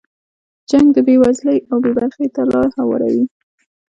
[0.69, 3.25] جنګ د بې وزلۍ او بې برخې ته لاره هواروي.